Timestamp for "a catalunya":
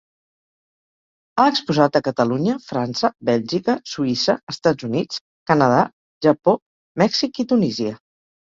1.99-2.55